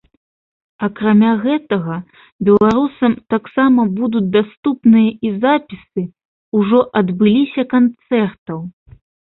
Акрамя 0.85 1.33
гэтага 1.43 1.97
беларусам 2.49 3.11
таксама 3.35 3.81
будуць 4.01 4.25
даступныя 4.37 5.09
і 5.29 5.35
запісы 5.45 6.01
ўжо 6.63 6.79
адбыліся 7.03 7.63
канцэртаў. 7.77 8.59